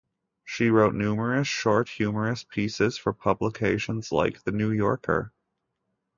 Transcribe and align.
She 0.43 0.71
wrote 0.71 0.95
numerous 0.95 1.47
short 1.47 1.87
humorous 1.87 2.43
pieces 2.43 2.97
for 2.97 3.13
publications 3.13 4.11
like 4.11 4.41
The 4.43 4.51
New 4.51 4.71
Yorker. 4.71 5.31